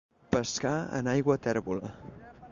[0.35, 1.93] Pescar en aigua tèrbola.